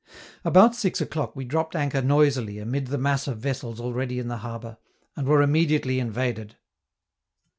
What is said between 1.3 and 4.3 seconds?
we dropped anchor noisily amid the mass of vessels already in